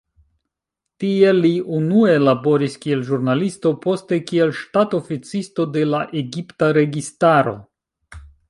[1.03, 7.55] Tie li unue laboris kiel ĵurnalisto, poste kiel ŝtatoficisto de la egipta registaro.